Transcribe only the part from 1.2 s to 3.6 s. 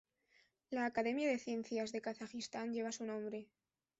de Ciencias de Kazajistán lleva su nombre.